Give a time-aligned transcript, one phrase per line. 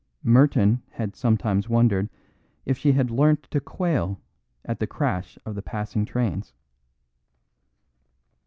[0.23, 2.09] Merton had sometimes wondered
[2.65, 4.19] if she had learnt to quail
[4.65, 6.53] at the crash of the passing trains.